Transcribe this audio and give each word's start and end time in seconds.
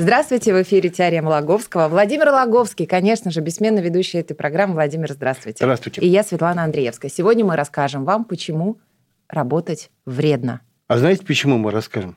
Здравствуйте, 0.00 0.54
в 0.54 0.62
эфире 0.62 0.90
Теорема 0.90 1.30
Лаговского. 1.30 1.88
Владимир 1.88 2.28
Лаговский, 2.28 2.86
конечно 2.86 3.32
же, 3.32 3.40
бессменно 3.40 3.80
ведущий 3.80 4.18
этой 4.18 4.34
программы. 4.34 4.74
Владимир, 4.74 5.12
здравствуйте. 5.12 5.58
Здравствуйте. 5.58 6.00
И 6.00 6.06
я 6.06 6.22
Светлана 6.22 6.62
Андреевская. 6.62 7.10
Сегодня 7.10 7.44
мы 7.44 7.56
расскажем 7.56 8.04
вам, 8.04 8.24
почему 8.24 8.78
работать 9.28 9.90
вредно. 10.06 10.60
А 10.86 10.98
знаете, 10.98 11.26
почему 11.26 11.58
мы 11.58 11.72
расскажем? 11.72 12.16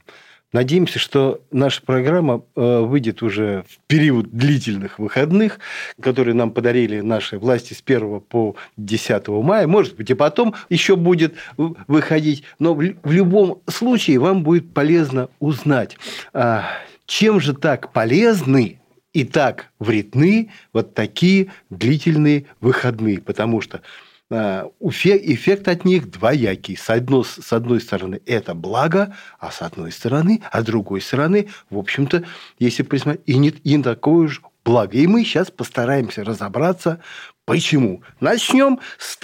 Надеемся, 0.54 1.00
что 1.00 1.42
наша 1.50 1.82
программа 1.82 2.44
э, 2.56 2.80
выйдет 2.82 3.24
уже 3.24 3.64
в 3.68 3.80
период 3.88 4.30
длительных 4.30 5.00
выходных, 5.00 5.60
которые 6.00 6.36
нам 6.36 6.52
подарили 6.52 7.00
наши 7.00 7.40
власти 7.40 7.74
с 7.74 7.82
1 7.84 8.20
по 8.20 8.56
10 8.78 9.28
мая. 9.30 9.66
Может 9.66 9.96
быть, 9.96 10.12
и 10.12 10.14
потом 10.14 10.54
еще 10.70 10.98
будет 10.98 11.34
выходить. 11.58 12.44
Но 12.60 12.76
в 12.76 13.12
любом 13.12 13.62
случае 13.68 14.20
вам 14.20 14.44
будет 14.44 14.72
полезно 14.72 15.30
узнать, 15.40 15.98
а, 16.34 16.66
чем 17.06 17.40
же 17.40 17.54
так 17.54 17.92
полезны 17.92 18.80
и 19.14 19.24
так 19.26 19.72
вредны 19.80 20.52
вот 20.74 20.94
такие 20.94 21.52
длительные 21.70 22.46
выходные. 22.60 23.20
Потому 23.20 23.62
что 23.62 23.82
эффект 24.30 25.68
от 25.68 25.84
них 25.84 26.10
двоякий. 26.10 26.78
С 26.78 26.90
одной, 26.90 27.26
с 27.26 27.52
одной 27.52 27.82
стороны, 27.82 28.22
это 28.26 28.54
благо, 28.54 29.14
а 29.40 29.52
с 29.52 29.62
одной 29.62 29.92
стороны, 29.92 30.42
а 30.50 30.62
с 30.62 30.64
другой 30.64 31.02
стороны, 31.02 31.50
в 31.70 31.78
общем-то, 31.78 32.24
если 32.58 32.84
присмотреть, 32.84 33.24
и 33.26 33.38
не, 33.38 33.50
и 33.50 33.76
не 33.76 33.84
такое 33.84 34.30
же 34.30 34.40
благо. 34.64 34.98
И 34.98 35.06
мы 35.06 35.26
сейчас 35.26 35.52
постараемся 35.52 36.24
разобраться, 36.24 37.02
почему. 37.44 38.04
Начнем 38.22 38.80
с, 38.98 39.20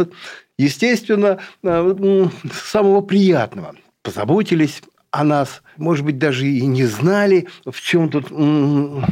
естественно, 0.57 1.39
с 1.63 2.29
самого 2.65 2.99
приятного. 2.99 3.77
Позаботились 4.01 4.81
о 5.11 5.23
нас, 5.23 5.61
может 5.77 6.05
быть, 6.05 6.17
даже 6.17 6.47
и 6.47 6.65
не 6.65 6.85
знали, 6.85 7.47
в 7.65 7.79
чем 7.81 8.09
тут 8.09 8.29
ну, 8.29 9.03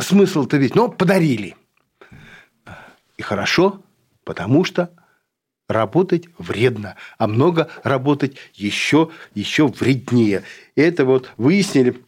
смысл-то 0.00 0.56
ведь, 0.56 0.74
но 0.74 0.88
подарили. 0.88 1.56
И 3.16 3.22
хорошо, 3.22 3.82
потому 4.24 4.64
что 4.64 4.90
работать 5.68 6.28
вредно, 6.38 6.96
а 7.18 7.26
много 7.26 7.68
работать 7.82 8.36
еще, 8.54 9.10
еще 9.34 9.66
вреднее. 9.66 10.42
Это 10.76 11.04
вот 11.04 11.30
выяснили. 11.36 12.02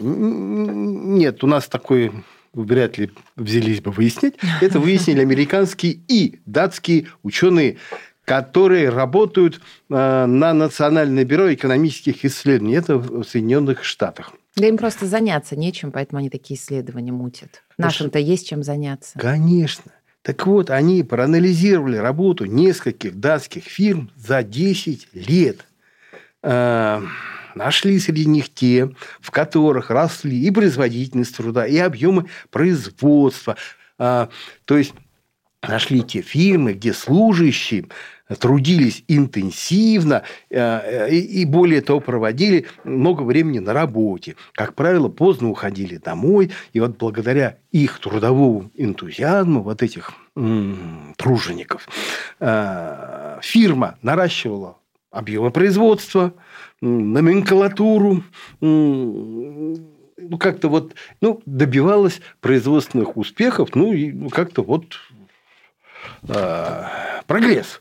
Нет, 0.00 1.42
у 1.42 1.46
нас 1.46 1.68
такой 1.68 2.12
вряд 2.52 2.98
ли 2.98 3.10
взялись 3.36 3.80
бы 3.80 3.90
выяснять. 3.90 4.34
Это 4.60 4.78
выяснили 4.78 5.20
американские 5.20 6.00
и 6.08 6.40
датские 6.46 7.08
ученые, 7.22 7.78
которые 8.26 8.90
работают 8.90 9.62
на 9.88 10.26
Национальное 10.26 11.24
бюро 11.24 11.54
экономических 11.54 12.24
исследований. 12.24 12.74
Это 12.74 12.98
в 12.98 13.24
Соединенных 13.24 13.84
Штатах. 13.84 14.32
Да 14.56 14.66
им 14.66 14.76
просто 14.76 15.06
заняться 15.06 15.54
нечем, 15.54 15.92
поэтому 15.92 16.18
они 16.18 16.28
такие 16.28 16.58
исследования 16.58 17.12
мутят. 17.12 17.62
Нашим-то 17.78 18.18
есть 18.18 18.48
чем 18.48 18.62
заняться. 18.62 19.18
Конечно. 19.18 19.92
Так 20.22 20.44
вот, 20.46 20.70
они 20.70 21.04
проанализировали 21.04 21.98
работу 21.98 22.46
нескольких 22.46 23.20
датских 23.20 23.62
фирм 23.62 24.10
за 24.16 24.42
10 24.42 25.08
лет. 25.12 25.64
Э, 26.42 27.00
нашли 27.54 28.00
среди 28.00 28.26
них 28.26 28.52
те, 28.52 28.90
в 29.20 29.30
которых 29.30 29.90
росли 29.90 30.36
и 30.36 30.50
производительность 30.50 31.36
труда, 31.36 31.64
и 31.64 31.76
объемы 31.76 32.26
производства. 32.50 33.56
Э, 34.00 34.26
то 34.64 34.76
есть 34.76 34.94
нашли 35.62 36.02
те 36.02 36.22
фирмы, 36.22 36.72
где 36.72 36.92
служащие 36.92 37.86
трудились 38.34 39.04
интенсивно 39.08 40.22
э, 40.50 41.10
и, 41.10 41.44
более 41.44 41.80
того, 41.80 42.00
проводили 42.00 42.66
много 42.84 43.22
времени 43.22 43.60
на 43.60 43.72
работе. 43.72 44.36
Как 44.52 44.74
правило, 44.74 45.08
поздно 45.08 45.50
уходили 45.50 45.96
домой. 45.96 46.50
И 46.72 46.80
вот 46.80 46.96
благодаря 46.96 47.58
их 47.70 48.00
трудовому 48.00 48.70
энтузиазму, 48.74 49.62
вот 49.62 49.82
этих 49.82 50.12
тружеников, 51.16 51.88
э, 52.40 53.38
фирма 53.42 53.96
наращивала 54.02 54.76
объемы 55.10 55.50
производства, 55.50 56.34
номенклатуру, 56.82 58.22
ну, 58.60 60.38
как-то 60.38 60.68
вот 60.68 60.94
ну, 61.20 61.40
добивалась 61.46 62.20
производственных 62.40 63.16
успехов, 63.16 63.74
ну, 63.74 63.92
и 63.92 64.28
как-то 64.28 64.62
вот 64.62 64.84
э, 66.28 66.84
прогресс 67.26 67.80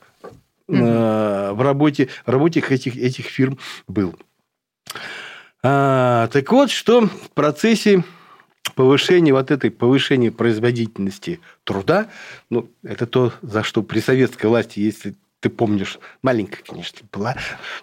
в 0.67 1.61
работе, 1.61 2.09
в 2.25 2.29
работе 2.29 2.59
этих, 2.59 2.97
этих 2.97 3.25
фирм 3.25 3.57
был. 3.87 4.15
А, 5.63 6.27
так 6.27 6.51
вот, 6.51 6.69
что 6.69 7.07
в 7.07 7.31
процессе 7.33 8.03
повышения 8.75 9.33
вот 9.33 9.51
этой 9.51 9.71
повышения 9.71 10.31
производительности 10.31 11.39
труда, 11.63 12.07
ну, 12.49 12.69
это 12.83 13.07
то, 13.07 13.33
за 13.41 13.63
что 13.63 13.81
при 13.83 13.99
советской 13.99 14.47
власти, 14.47 14.79
если 14.79 15.15
ты 15.39 15.49
помнишь, 15.49 15.99
маленькая, 16.23 16.63
конечно, 16.63 17.07
была, 17.11 17.35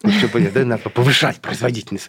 ну, 0.02 0.10
все 0.10 0.28
понятно, 0.28 0.60
да, 0.60 0.66
надо 0.66 0.90
повышать 0.90 1.40
производительность 1.40 2.08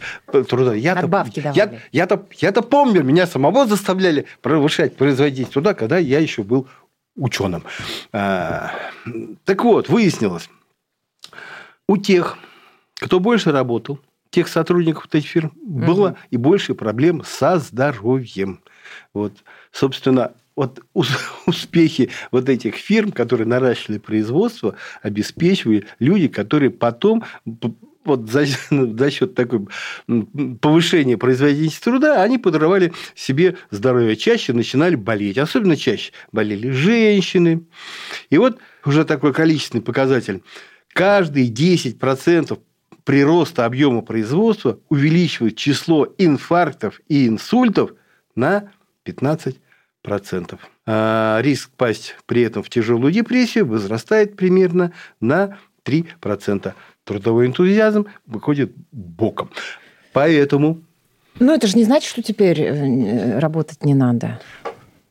труда. 0.50 0.74
Я 0.74 0.96
Надбавки 0.96 1.40
я, 1.40 1.52
я, 1.54 1.80
я-то, 1.92 2.28
я-то 2.38 2.62
помню, 2.62 3.04
меня 3.04 3.28
самого 3.28 3.68
заставляли 3.68 4.26
повышать 4.42 4.96
производительность 4.96 5.54
труда, 5.54 5.74
когда 5.74 5.98
я 5.98 6.20
еще 6.20 6.44
был 6.44 6.68
ученым. 7.16 7.64
А, 8.12 8.72
так 9.46 9.64
вот, 9.64 9.90
выяснилось, 9.90 10.50
у 11.88 11.98
тех, 11.98 12.38
кто 12.96 13.20
больше 13.20 13.52
работал, 13.52 14.00
тех 14.30 14.48
сотрудников 14.48 15.08
этих 15.12 15.30
фирм, 15.30 15.52
угу. 15.56 15.86
было 15.86 16.18
и 16.32 16.38
больше 16.38 16.74
проблем 16.74 17.24
со 17.26 17.60
здоровьем. 17.60 18.62
Вот, 19.14 19.34
собственно, 19.72 20.34
вот 20.56 20.84
успехи 21.46 22.10
вот 22.32 22.50
этих 22.50 22.76
фирм, 22.76 23.12
которые 23.12 23.48
наращивали 23.48 24.00
производство, 24.00 24.76
обеспечивали 25.02 25.86
люди, 26.00 26.28
которые 26.28 26.72
потом 26.72 27.24
вот 28.06 28.30
за, 28.30 28.46
за 28.70 29.12
счет 29.12 29.36
такой 29.36 29.68
повышения 30.62 31.18
производительности 31.18 31.84
труда 31.84 32.22
они 32.22 32.38
подрывали 32.38 32.94
себе 33.16 33.58
здоровье. 33.72 34.16
Чаще 34.16 34.54
начинали 34.54 34.96
болеть. 34.96 35.38
Особенно 35.38 35.78
чаще 35.78 36.12
болели 36.32 36.70
женщины. 36.70 37.64
И 38.30 38.38
вот 38.38 38.60
уже 38.86 39.06
такой 39.06 39.34
количественный 39.34 39.84
показатель 39.84 40.42
каждые 40.94 41.52
10% 41.52 42.60
прироста 43.04 43.66
объема 43.66 44.02
производства 44.02 44.80
увеличивает 44.90 45.58
число 45.58 46.08
инфарктов 46.18 47.02
и 47.10 47.28
инсультов 47.28 47.94
на 48.36 48.72
15%. 49.06 49.58
А 50.86 51.40
риск 51.42 51.70
пасть 51.76 52.16
при 52.26 52.42
этом 52.42 52.64
в 52.64 52.70
тяжелую 52.70 53.12
депрессию 53.12 53.66
возрастает 53.66 54.36
примерно 54.36 54.94
на 55.20 55.58
3%. 55.86 56.74
Трудовой 57.04 57.48
энтузиазм 57.48 58.06
выходит 58.26 58.72
боком. 58.92 59.50
Поэтому... 60.14 60.82
Но 61.40 61.54
это 61.54 61.68
же 61.68 61.78
не 61.78 61.84
значит, 61.84 62.10
что 62.10 62.22
теперь 62.22 62.62
э, 62.62 63.40
работать 63.40 63.84
не 63.84 63.96
надо. 63.96 64.40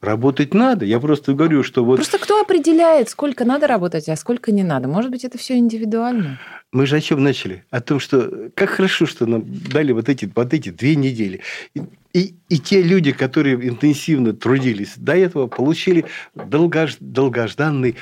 Работать 0.02 0.52
надо. 0.52 0.84
Я 0.84 0.98
просто 0.98 1.32
говорю, 1.32 1.62
что 1.62 1.84
вот... 1.84 1.96
Просто 1.96 2.18
кто 2.18 2.40
определяет, 2.40 3.08
сколько 3.08 3.44
надо 3.44 3.68
работать, 3.68 4.08
а 4.08 4.16
сколько 4.16 4.50
не 4.50 4.64
надо? 4.64 4.88
Может 4.88 5.12
быть, 5.12 5.24
это 5.24 5.38
все 5.38 5.56
индивидуально? 5.56 6.40
Мы 6.72 6.86
же 6.86 6.96
о 6.96 7.00
чем 7.00 7.22
начали? 7.22 7.64
О 7.70 7.80
том, 7.80 8.00
что 8.00 8.50
как 8.56 8.70
хорошо, 8.70 9.06
что 9.06 9.26
нам 9.26 9.44
дали 9.46 9.92
вот 9.92 10.08
эти, 10.08 10.28
вот 10.34 10.52
эти 10.52 10.70
две 10.70 10.96
недели. 10.96 11.40
И, 11.74 11.82
и, 12.14 12.34
и 12.48 12.58
те 12.58 12.82
люди, 12.82 13.12
которые 13.12 13.54
интенсивно 13.68 14.32
трудились 14.32 14.94
до 14.96 15.16
этого, 15.16 15.46
получили 15.46 16.06
долгож, 16.34 16.96
долгожданный 16.98 17.94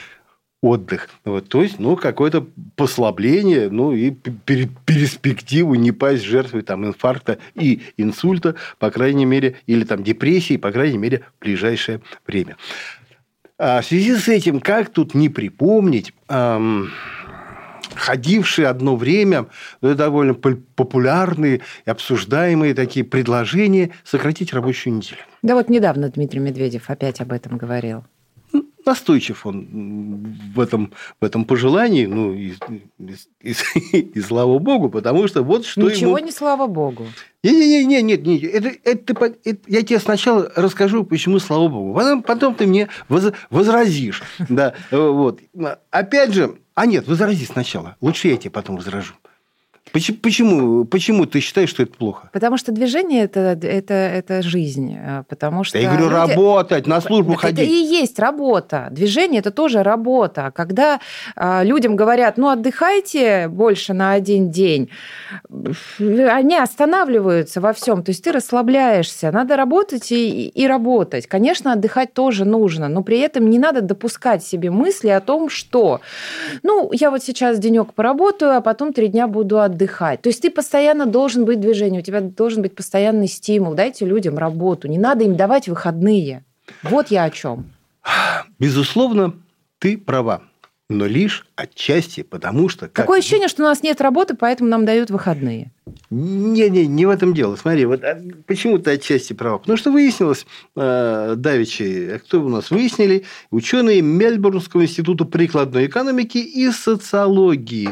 отдых. 0.62 1.08
Вот, 1.24 1.48
то 1.48 1.62
есть, 1.62 1.78
ну, 1.78 1.96
какое-то 1.96 2.46
послабление, 2.76 3.70
ну, 3.70 3.92
и 3.92 4.10
перспективу 4.10 5.74
не 5.74 5.92
пасть 5.92 6.24
жертвой 6.24 6.62
там, 6.62 6.86
инфаркта 6.86 7.38
и 7.54 7.80
инсульта, 7.96 8.56
по 8.78 8.90
крайней 8.90 9.24
мере, 9.24 9.56
или 9.66 9.84
там 9.84 10.04
депрессии, 10.04 10.56
по 10.56 10.70
крайней 10.70 10.98
мере, 10.98 11.22
в 11.38 11.44
ближайшее 11.44 12.00
время. 12.26 12.56
А 13.58 13.80
в 13.80 13.86
связи 13.86 14.14
с 14.16 14.28
этим, 14.28 14.60
как 14.60 14.90
тут 14.90 15.14
не 15.14 15.28
припомнить... 15.28 16.12
Эм, 16.28 16.90
ходившие 17.94 18.68
одно 18.68 18.96
время, 18.96 19.46
ну, 19.80 19.94
довольно 19.94 20.32
популярные 20.34 21.60
и 21.84 21.90
обсуждаемые 21.90 22.72
такие 22.72 23.04
предложения 23.04 23.90
сократить 24.04 24.54
рабочую 24.54 24.96
неделю. 24.96 25.18
Да 25.42 25.54
вот 25.54 25.68
недавно 25.68 26.08
Дмитрий 26.08 26.40
Медведев 26.40 26.88
опять 26.88 27.20
об 27.20 27.32
этом 27.32 27.58
говорил. 27.58 28.04
Настойчив 28.86 29.46
он 29.46 30.36
в 30.54 30.60
этом, 30.60 30.92
в 31.20 31.24
этом 31.24 31.44
пожелании, 31.44 32.06
ну, 32.06 32.32
и, 32.32 32.54
и, 32.98 33.54
и, 33.92 33.98
и 34.14 34.20
слава 34.20 34.58
богу, 34.58 34.90
потому 34.90 35.26
что 35.28 35.42
вот 35.42 35.64
что 35.64 35.82
Ничего 35.82 36.18
ему... 36.18 36.26
не 36.26 36.32
слава 36.32 36.66
богу. 36.66 37.06
Не-не-не, 37.42 38.02
нет, 38.02 38.24
нет, 38.24 38.26
нет. 38.26 38.54
Это, 38.54 38.68
это, 38.84 39.34
это, 39.44 39.60
я 39.66 39.82
тебе 39.82 39.98
сначала 39.98 40.52
расскажу, 40.56 41.04
почему, 41.04 41.38
слава 41.38 41.68
богу. 41.68 41.94
Потом, 41.94 42.22
потом 42.22 42.54
ты 42.54 42.66
мне 42.66 42.88
воз, 43.08 43.32
возразишь. 43.50 44.22
Да, 44.48 44.74
вот. 44.90 45.40
Опять 45.90 46.34
же, 46.34 46.58
а 46.74 46.86
нет, 46.86 47.06
возрази 47.06 47.46
сначала. 47.46 47.96
Лучше 48.00 48.28
я 48.28 48.36
тебе 48.36 48.50
потом 48.50 48.76
возражу. 48.76 49.14
Почему, 49.92 50.84
почему, 50.84 51.26
ты 51.26 51.40
считаешь, 51.40 51.68
что 51.70 51.82
это 51.82 51.92
плохо? 51.92 52.30
Потому 52.32 52.56
что 52.56 52.72
движение 52.72 53.24
это, 53.24 53.58
это, 53.62 53.94
это 53.94 54.42
жизнь. 54.42 54.96
э, 54.96 55.24
Потому 55.28 55.64
что 55.64 55.78
я 55.78 55.88
говорю, 55.88 56.10
люди... 56.10 56.14
работать, 56.14 56.86
на 56.86 57.00
службу 57.00 57.32
это 57.32 57.40
ходить. 57.42 57.58
Это 57.58 57.70
и 57.70 57.74
есть 57.74 58.18
работа. 58.18 58.88
Движение 58.90 59.40
это 59.40 59.50
тоже 59.50 59.82
работа. 59.82 60.52
Когда 60.54 61.00
э, 61.34 61.64
людям 61.64 61.96
говорят, 61.96 62.38
ну 62.38 62.48
отдыхайте 62.48 63.48
больше 63.48 63.92
на 63.92 64.12
один 64.12 64.50
день, 64.50 64.90
они 65.48 66.56
останавливаются 66.56 67.60
во 67.60 67.72
всем. 67.72 68.04
То 68.04 68.10
есть 68.10 68.22
ты 68.22 68.32
расслабляешься. 68.32 69.32
Надо 69.32 69.56
работать 69.56 70.12
и, 70.12 70.48
и 70.48 70.66
работать. 70.66 71.26
Конечно, 71.26 71.72
отдыхать 71.72 72.14
тоже 72.14 72.44
нужно, 72.44 72.88
но 72.88 73.02
при 73.02 73.18
этом 73.18 73.50
не 73.50 73.58
надо 73.58 73.80
допускать 73.80 74.44
себе 74.44 74.70
мысли 74.70 75.08
о 75.08 75.20
том, 75.20 75.48
что, 75.48 76.00
ну, 76.62 76.90
я 76.92 77.10
вот 77.10 77.22
сейчас 77.24 77.58
денек 77.58 77.92
поработаю, 77.92 78.56
а 78.56 78.60
потом 78.60 78.92
три 78.92 79.08
дня 79.08 79.26
буду 79.26 79.60
отдыхать 79.60 79.79
отдыхать. 79.80 80.22
То 80.22 80.28
есть 80.28 80.42
ты 80.42 80.50
постоянно 80.50 81.06
должен 81.06 81.44
быть 81.44 81.58
в 81.58 81.60
движении, 81.60 82.00
у 82.00 82.02
тебя 82.02 82.20
должен 82.20 82.62
быть 82.62 82.74
постоянный 82.74 83.28
стимул. 83.28 83.74
Дайте 83.74 84.04
людям 84.04 84.38
работу, 84.38 84.88
не 84.88 84.98
надо 84.98 85.24
им 85.24 85.36
давать 85.36 85.68
выходные. 85.68 86.44
Вот 86.82 87.08
я 87.08 87.24
о 87.24 87.30
чем. 87.30 87.70
Безусловно, 88.58 89.34
ты 89.78 89.98
права. 89.98 90.42
Но 90.88 91.06
лишь 91.06 91.46
отчасти, 91.54 92.22
потому 92.22 92.68
что... 92.68 92.88
Как... 92.88 93.06
Такое 93.06 93.20
ощущение, 93.20 93.46
что 93.46 93.62
у 93.62 93.66
нас 93.66 93.84
нет 93.84 94.00
работы, 94.00 94.34
поэтому 94.34 94.68
нам 94.68 94.84
дают 94.84 95.08
выходные. 95.08 95.70
Не-не, 96.10 96.88
не 96.88 97.06
в 97.06 97.10
этом 97.10 97.32
дело. 97.32 97.54
Смотри, 97.54 97.84
вот 97.84 98.02
а, 98.02 98.20
почему 98.48 98.76
ты 98.78 98.90
отчасти 98.90 99.32
права? 99.32 99.58
Потому 99.58 99.78
что 99.78 99.92
выяснилось, 99.92 100.46
э, 100.74 101.34
давеча, 101.36 102.18
кто 102.18 102.42
у 102.42 102.48
нас 102.48 102.72
выяснили, 102.72 103.24
ученые 103.52 104.02
Мельбурнского 104.02 104.82
института 104.82 105.24
прикладной 105.24 105.86
экономики 105.86 106.38
и 106.38 106.68
социологии 106.72 107.90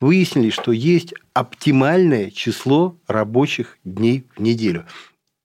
выяснили, 0.00 0.50
что 0.50 0.72
есть 0.72 1.14
оптимальное 1.32 2.30
число 2.30 2.96
рабочих 3.06 3.78
дней 3.84 4.24
в 4.36 4.40
неделю. 4.40 4.86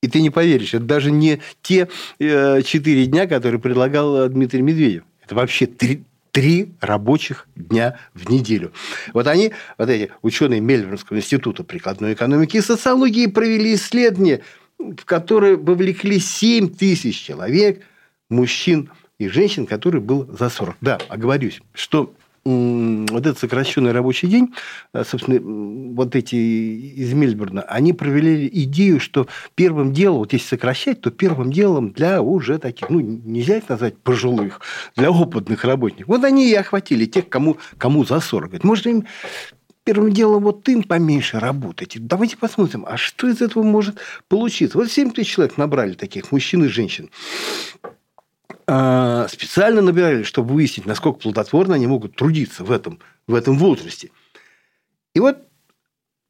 И 0.01 0.07
ты 0.07 0.21
не 0.21 0.29
поверишь, 0.29 0.73
это 0.73 0.83
даже 0.83 1.11
не 1.11 1.41
те 1.61 1.87
четыре 2.19 3.05
дня, 3.05 3.27
которые 3.27 3.61
предлагал 3.61 4.27
Дмитрий 4.29 4.61
Медведев. 4.61 5.03
Это 5.23 5.35
вообще 5.35 5.67
три, 5.67 6.03
три 6.31 6.73
рабочих 6.81 7.47
дня 7.55 7.99
в 8.13 8.29
неделю. 8.29 8.73
Вот 9.13 9.27
они, 9.27 9.51
вот 9.77 9.89
эти 9.89 10.11
ученые 10.21 10.59
Мельбурнского 10.59 11.17
института 11.17 11.63
прикладной 11.63 12.13
экономики 12.13 12.57
и 12.57 12.61
социологии 12.61 13.27
провели 13.27 13.75
исследование, 13.75 14.41
в 14.79 15.05
которое 15.05 15.55
вовлекли 15.55 16.19
7 16.19 16.73
тысяч 16.73 17.21
человек, 17.21 17.83
мужчин 18.29 18.89
и 19.19 19.27
женщин, 19.27 19.67
который 19.67 20.01
был 20.01 20.27
за 20.35 20.49
40. 20.49 20.77
Да, 20.81 20.97
оговорюсь, 21.09 21.61
что 21.73 22.13
вот 22.43 23.25
этот 23.25 23.37
сокращенный 23.37 23.91
рабочий 23.91 24.27
день, 24.27 24.53
э, 24.93 25.03
собственно, 25.03 25.39
вот 25.93 26.15
эти 26.15 26.35
из 26.35 27.13
Мельбурна, 27.13 27.61
они 27.61 27.93
провели 27.93 28.49
идею, 28.51 28.99
что 28.99 29.27
первым 29.55 29.93
делом, 29.93 30.19
вот 30.19 30.33
если 30.33 30.47
сокращать, 30.47 31.01
то 31.01 31.11
первым 31.11 31.51
делом 31.51 31.91
для 31.91 32.21
уже 32.21 32.57
таких, 32.57 32.89
ну, 32.89 32.99
нельзя 32.99 33.57
их 33.57 33.69
назвать 33.69 33.97
пожилых, 33.97 34.61
для 34.95 35.11
опытных 35.11 35.63
работников. 35.65 36.07
Вот 36.07 36.23
они 36.23 36.49
и 36.49 36.55
охватили 36.55 37.05
тех, 37.05 37.29
кому, 37.29 37.57
кому 37.77 38.05
за 38.05 38.19
40. 38.19 38.49
Говорят, 38.49 38.63
может, 38.63 38.87
им 38.87 39.05
первым 39.83 40.11
делом 40.11 40.43
вот 40.43 40.67
им 40.69 40.83
поменьше 40.83 41.39
работать. 41.39 41.95
Давайте 41.99 42.37
посмотрим, 42.37 42.85
а 42.87 42.97
что 42.97 43.27
из 43.27 43.41
этого 43.41 43.63
может 43.63 43.97
получиться. 44.27 44.77
Вот 44.77 44.91
7 44.91 45.11
тысяч 45.11 45.33
человек 45.33 45.57
набрали 45.57 45.93
таких 45.93 46.31
мужчин 46.31 46.63
и 46.63 46.67
женщин. 46.67 47.09
А, 48.67 49.27
специально 49.27 49.81
набирали, 49.81 50.23
чтобы 50.23 50.53
выяснить, 50.53 50.85
насколько 50.85 51.19
плодотворно 51.19 51.75
они 51.75 51.87
могут 51.87 52.15
трудиться 52.15 52.63
в 52.63 52.71
этом, 52.71 52.99
в 53.27 53.35
этом 53.35 53.57
возрасте. 53.57 54.11
И 55.13 55.19
вот 55.19 55.37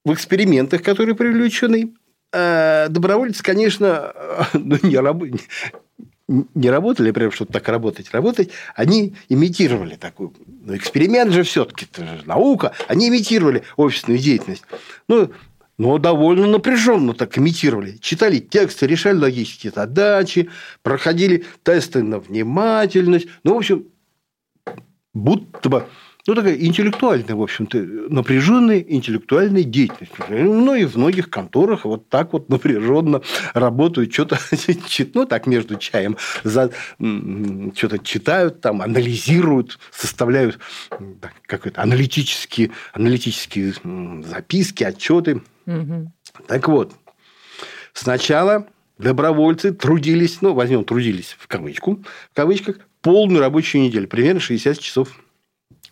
в 0.04 0.14
экспериментах, 0.14 0.84
которые 0.84 1.16
провели 1.16 1.44
ученые, 1.44 1.90
а, 2.34 2.88
добровольцы, 2.90 3.44
конечно, 3.44 4.14
ну, 4.54 4.78
не, 4.82 4.98
раб... 4.98 5.24
не 6.28 6.70
работали, 6.70 7.12
прям 7.12 7.32
что-то 7.32 7.54
так 7.54 7.68
работать, 7.68 8.12
работать, 8.12 8.50
они 8.76 9.16
имитировали 9.30 9.96
такую. 9.96 10.34
Но 10.64 10.76
эксперимент 10.76 11.34
же 11.34 11.44
все-таки, 11.44 11.88
это 11.92 12.06
же 12.18 12.24
наука, 12.26 12.74
они 12.88 13.10
имитировали 13.10 13.64
офисную 13.78 14.20
деятельность. 14.20 14.64
Ну, 15.08 15.32
но 15.82 15.98
довольно 15.98 16.46
напряженно 16.46 17.16
так 17.16 17.40
имитировали. 17.40 17.98
Читали 17.98 18.38
тексты, 18.38 18.86
решали 18.86 19.18
логические 19.18 19.74
задачи, 19.76 20.48
проходили 20.84 21.44
тесты 21.64 22.04
на 22.04 22.20
внимательность. 22.20 23.28
Ну, 23.44 23.56
в 23.56 23.58
общем, 23.58 23.88
будто 25.16 25.70
бы 25.70 25.88
ну, 26.28 26.36
такая 26.36 26.54
интеллектуальная, 26.54 27.34
в 27.34 27.42
общем-то, 27.42 27.80
напряженная 28.10 28.78
интеллектуальная 28.78 29.64
деятельность. 29.64 30.14
Ну, 30.30 30.76
и 30.76 30.86
в 30.86 30.98
многих 30.98 31.32
конторах 31.32 31.84
вот 31.86 32.10
так 32.10 32.34
вот 32.34 32.48
напряженно 32.48 33.24
работают, 33.56 34.14
что-то, 34.14 34.38
ну, 35.16 35.26
так 35.26 35.48
между 35.48 35.78
чаем, 35.78 36.16
за, 36.44 36.70
что-то 37.00 37.98
читают, 38.04 38.62
там, 38.62 38.84
анализируют, 38.84 39.80
составляют 39.92 40.60
какие-то 41.48 41.82
аналитические, 41.82 42.70
аналитические 42.94 43.74
записки, 44.24 44.84
отчеты. 44.84 45.42
Угу. 45.66 46.12
Так 46.48 46.68
вот, 46.68 46.94
сначала 47.94 48.68
добровольцы 48.98 49.74
трудились, 49.74 50.42
ну, 50.42 50.54
возьмем 50.54 50.84
трудились 50.84 51.36
в 51.40 51.48
кавычку, 51.48 52.04
в 52.32 52.36
кавычках, 52.36 52.80
полную 53.02 53.40
рабочую 53.40 53.84
неделю, 53.84 54.08
примерно 54.08 54.40
60 54.40 54.80
часов 54.80 55.10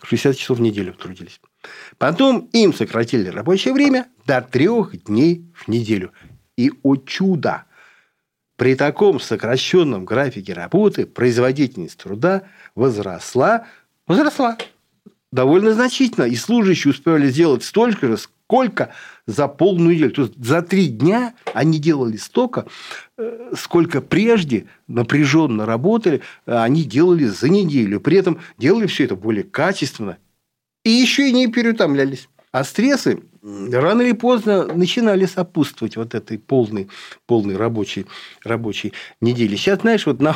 60 0.02 0.36
часов 0.36 0.58
в 0.58 0.60
неделю 0.60 0.94
трудились. 0.94 1.40
Потом 1.98 2.48
им 2.52 2.72
сократили 2.72 3.28
рабочее 3.28 3.74
время 3.74 4.06
до 4.26 4.40
трех 4.40 5.04
дней 5.04 5.44
в 5.54 5.68
неделю. 5.68 6.12
И, 6.56 6.72
о 6.82 6.96
чудо, 6.96 7.64
при 8.56 8.74
таком 8.74 9.20
сокращенном 9.20 10.04
графике 10.04 10.52
работы 10.52 11.06
производительность 11.06 11.98
труда 11.98 12.42
возросла, 12.74 13.66
возросла 14.06 14.56
довольно 15.32 15.74
значительно. 15.74 16.24
И 16.24 16.36
служащие 16.36 16.92
успевали 16.92 17.28
сделать 17.28 17.62
столько 17.62 18.08
же, 18.08 18.18
сколько 18.50 18.92
за 19.28 19.46
полную 19.46 19.94
неделю. 19.94 20.10
То 20.10 20.22
есть 20.22 20.34
за 20.44 20.60
три 20.62 20.88
дня 20.88 21.34
они 21.54 21.78
делали 21.78 22.16
столько, 22.16 22.66
э, 23.16 23.52
сколько 23.56 24.00
прежде 24.00 24.66
напряженно 24.88 25.66
работали, 25.66 26.22
а 26.46 26.64
они 26.64 26.82
делали 26.82 27.26
за 27.26 27.48
неделю. 27.48 28.00
При 28.00 28.16
этом 28.16 28.40
делали 28.58 28.88
все 28.88 29.04
это 29.04 29.14
более 29.14 29.44
качественно. 29.44 30.18
И 30.84 30.90
еще 30.90 31.28
и 31.28 31.32
не 31.32 31.46
переутомлялись. 31.46 32.28
А 32.52 32.64
стрессы 32.64 33.20
рано 33.42 34.02
или 34.02 34.12
поздно 34.12 34.66
начинали 34.66 35.24
сопутствовать 35.24 35.96
вот 35.96 36.14
этой 36.14 36.38
полной, 36.38 36.88
полной 37.26 37.56
рабочей, 37.56 38.06
рабочей 38.44 38.92
неделе. 39.20 39.56
Сейчас, 39.56 39.80
знаешь, 39.80 40.04
вот 40.04 40.20
нам, 40.20 40.34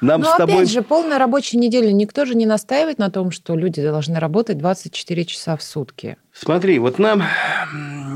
нам 0.00 0.22
Но 0.22 0.26
с 0.32 0.36
тобой... 0.36 0.56
опять 0.56 0.70
же, 0.70 0.82
полная 0.82 1.18
рабочая 1.18 1.58
неделя. 1.58 1.92
Никто 1.92 2.24
же 2.24 2.34
не 2.34 2.46
настаивает 2.46 2.98
на 2.98 3.10
том, 3.10 3.30
что 3.30 3.54
люди 3.54 3.80
должны 3.80 4.18
работать 4.18 4.58
24 4.58 5.24
часа 5.24 5.56
в 5.56 5.62
сутки. 5.62 6.16
Смотри, 6.32 6.78
вот 6.78 6.98
нам 6.98 7.22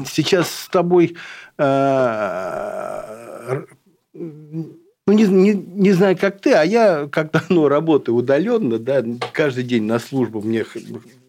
сейчас 0.06 0.50
с 0.50 0.68
тобой 0.68 1.16
э, 1.58 3.02
ну, 4.12 5.12
не, 5.12 5.24
не, 5.24 5.52
не 5.54 5.92
знаю, 5.92 6.16
как 6.18 6.40
ты, 6.40 6.52
а 6.52 6.64
я 6.64 7.08
как-то 7.10 7.42
ну, 7.48 7.68
работаю 7.68 8.16
удаленно, 8.16 8.78
да, 8.78 9.04
каждый 9.32 9.62
день 9.62 9.84
на 9.84 10.00
службу 10.00 10.42
мне 10.42 10.64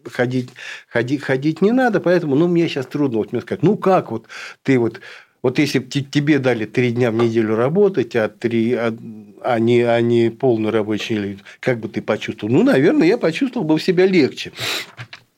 ходить, 0.08 0.50
ходить, 0.88 1.22
ходить 1.22 1.62
не 1.62 1.72
надо, 1.72 2.00
поэтому, 2.00 2.34
ну, 2.34 2.48
мне 2.48 2.68
сейчас 2.68 2.86
трудно 2.86 3.18
вот 3.18 3.32
мне 3.32 3.40
сказать, 3.40 3.62
ну, 3.62 3.76
как 3.76 4.10
вот 4.10 4.26
ты 4.62 4.78
вот 4.78 5.00
вот 5.40 5.58
если 5.58 5.78
бы 5.78 5.86
тебе 5.88 6.38
дали 6.38 6.64
три 6.64 6.90
дня 6.90 7.10
в 7.10 7.14
неделю 7.14 7.54
работать, 7.54 8.16
а, 8.16 8.28
три, 8.28 8.74
а, 8.74 8.94
а, 9.40 9.58
не, 9.60 9.82
а 9.82 10.00
не 10.00 10.30
полную 10.30 10.72
рабочую 10.72 11.38
как 11.60 11.78
бы 11.78 11.88
ты 11.88 12.02
почувствовал? 12.02 12.52
Ну, 12.52 12.64
наверное, 12.64 13.06
я 13.06 13.18
почувствовал 13.18 13.64
бы 13.66 13.78
себя 13.78 14.06
легче. 14.06 14.52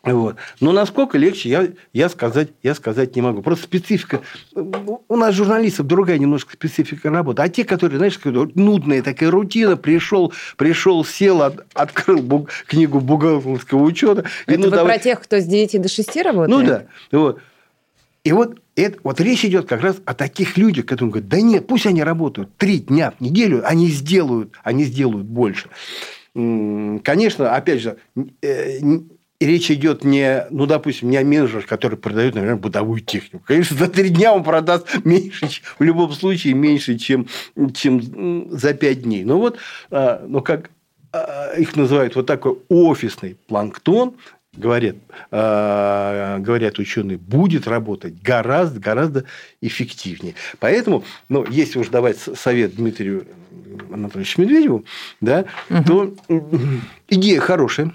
Вот. 0.03 0.37
Но 0.61 0.73
насколько 0.73 1.19
легче, 1.19 1.51
я, 1.51 1.69
я, 1.93 2.09
сказать, 2.09 2.49
я 2.63 2.75
сказать 2.75 3.15
не 3.17 3.23
могу. 3.23 3.43
Просто 3.43 3.65
специфика... 3.65 4.23
У 4.55 5.17
нас 5.17 5.35
журналистов 5.35 5.87
другая 5.87 6.19
немножко 6.19 6.55
специфика 6.55 7.11
работы. 7.11 7.43
А 7.43 7.49
те, 7.51 7.65
которые, 7.65 7.99
знаешь, 7.99 8.19
нудная 8.25 9.03
такая 9.03 9.31
рутина, 9.31 9.77
пришел, 9.77 10.33
пришел 10.57 11.05
сел, 11.05 11.43
от, 11.43 11.67
открыл 11.75 12.23
буг, 12.23 12.49
книгу 12.67 13.01
бухгалтерского 13.01 13.83
учета. 13.83 14.25
Это 14.47 14.55
и, 14.55 14.57
ну, 14.57 14.65
вы 14.65 14.71
давай... 14.71 14.95
про 14.95 15.03
тех, 15.03 15.21
кто 15.21 15.39
с 15.39 15.45
9 15.45 15.83
до 15.83 15.89
6 15.89 16.17
работает? 16.23 16.49
Ну 16.49 16.67
да. 16.67 16.87
Вот. 17.13 17.41
И 18.25 18.33
вот, 18.33 18.59
это, 18.77 18.99
вот 19.03 19.21
речь 19.21 19.45
идет 19.45 19.67
как 19.67 19.83
раз 19.83 19.97
о 20.05 20.15
таких 20.15 20.57
людях, 20.57 20.87
которые 20.87 21.11
говорят, 21.13 21.29
да 21.29 21.41
нет, 21.41 21.67
пусть 21.67 21.87
они 21.87 22.03
работают 22.03 22.55
три 22.57 22.79
дня 22.79 23.13
в 23.19 23.23
неделю, 23.23 23.63
они 23.67 23.89
сделают, 23.89 24.55
они 24.63 24.85
сделают 24.85 25.27
больше. 25.27 25.69
конечно, 26.35 27.55
опять 27.55 27.81
же, 27.81 27.97
э, 29.41 29.47
речь 29.47 29.71
идет 29.71 30.05
не, 30.05 30.47
ну, 30.51 30.67
допустим, 30.67 31.11
не 31.11 31.17
о 31.17 31.25
менеджерах, 31.25 31.67
который 31.67 31.99
продает, 31.99 32.35
наверное, 32.35 32.57
бытовую 32.57 33.01
технику. 33.01 33.43
Конечно, 33.47 33.77
за 33.77 33.89
три 33.89 34.11
дня 34.11 34.33
он 34.33 34.45
продаст 34.45 34.87
меньше, 35.05 35.49
в 35.79 35.83
любом 35.83 36.13
случае, 36.13 36.55
меньше, 36.55 36.99
чем, 36.99 37.27
чем 37.75 38.51
за 38.51 38.75
пять 38.75 39.03
дней. 39.03 39.25
Но 39.25 39.39
вот, 39.39 39.59
а, 39.91 40.25
но 40.27 40.41
как 40.41 40.71
а, 41.13 41.55
их 41.57 41.77
называют 41.77 42.15
вот 42.17 42.27
такой 42.27 42.59
офисный 42.69 43.37
планктон, 43.47 44.15
говорят, 44.53 44.97
э, 45.31 46.37
говорят 46.41 46.79
ученые, 46.79 47.19
будет 47.19 47.69
работать 47.69 48.21
гораздо, 48.21 48.81
гораздо 48.81 49.25
эффективнее. 49.61 50.35
Поэтому, 50.59 51.05
ну, 51.29 51.47
если 51.49 51.79
уж 51.79 51.89
давать 51.89 52.19
совет 52.19 52.75
Дмитрию 52.75 53.27
Анатольевичу 53.93 54.41
Медведеву, 54.41 54.85
да, 55.21 55.45
угу. 55.69 55.85
то 55.85 56.15
идея 57.09 57.41
хорошая, 57.41 57.95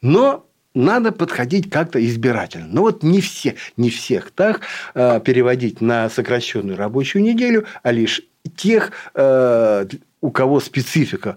но 0.00 0.46
надо 0.74 1.12
подходить 1.12 1.70
как-то 1.70 2.04
избирательно. 2.04 2.66
Но 2.70 2.82
вот 2.82 3.02
не 3.02 3.20
все, 3.20 3.56
не 3.76 3.90
всех 3.90 4.30
так 4.30 4.60
э, 4.94 5.20
переводить 5.24 5.80
на 5.80 6.08
сокращенную 6.08 6.76
рабочую 6.76 7.22
неделю, 7.22 7.66
а 7.82 7.92
лишь 7.92 8.22
тех, 8.56 8.92
э, 9.14 9.86
у 10.22 10.30
кого 10.30 10.60
специфика 10.60 11.36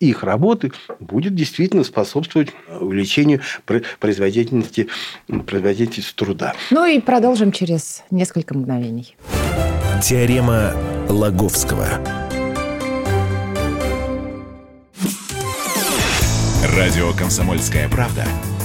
их 0.00 0.24
работы 0.24 0.72
будет 0.98 1.34
действительно 1.34 1.84
способствовать 1.84 2.50
увеличению 2.80 3.40
производительности, 4.00 4.88
производительности 5.46 6.14
труда. 6.14 6.54
Ну 6.70 6.84
и 6.84 7.00
продолжим 7.00 7.52
через 7.52 8.02
несколько 8.10 8.56
мгновений. 8.56 9.16
Теорема 10.02 10.72
Лаговского. 11.08 11.86
Радио 16.76 17.12
«Комсомольская 17.12 17.88
правда»— 17.88 18.24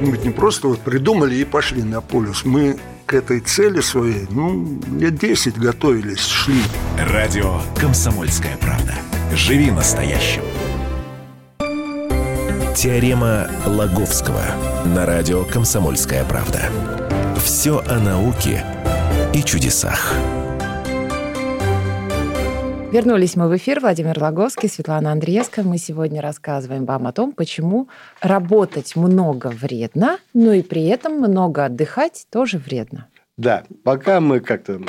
Мы 0.00 0.12
ведь 0.12 0.24
не 0.24 0.30
просто 0.30 0.68
вот 0.68 0.80
придумали 0.80 1.34
и 1.34 1.44
пошли 1.44 1.82
на 1.82 2.00
полюс. 2.00 2.44
Мы 2.44 2.78
к 3.04 3.12
этой 3.12 3.40
цели 3.40 3.80
своей, 3.80 4.26
ну, 4.30 4.80
лет 4.98 5.18
10 5.18 5.58
готовились, 5.58 6.24
шли. 6.26 6.62
Радио 6.96 7.60
«Комсомольская 7.78 8.56
правда». 8.56 8.94
Живи 9.34 9.70
настоящим. 9.70 10.42
Теорема 12.74 13.50
Лаговского 13.66 14.42
на 14.86 15.04
радио 15.04 15.44
«Комсомольская 15.44 16.24
правда». 16.24 16.70
Все 17.36 17.82
о 17.86 17.98
науке 17.98 18.64
и 19.34 19.42
чудесах. 19.42 20.14
Вернулись 22.92 23.36
мы 23.36 23.48
в 23.48 23.56
эфир. 23.56 23.78
Владимир 23.78 24.20
Логовский, 24.20 24.68
Светлана 24.68 25.12
Андреевская. 25.12 25.64
Мы 25.64 25.78
сегодня 25.78 26.20
рассказываем 26.20 26.86
вам 26.86 27.06
о 27.06 27.12
том, 27.12 27.30
почему 27.30 27.88
работать 28.20 28.96
много 28.96 29.46
вредно, 29.46 30.18
но 30.34 30.52
и 30.52 30.62
при 30.62 30.86
этом 30.86 31.12
много 31.20 31.66
отдыхать 31.66 32.26
тоже 32.30 32.58
вредно. 32.58 33.06
Да, 33.36 33.62
пока 33.84 34.20
мы 34.20 34.40
как-то 34.40 34.80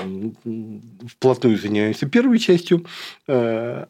вплотную 1.07 1.59
занимаемся 1.59 2.07
первой 2.07 2.39
частью, 2.39 2.87
э, 3.27 3.85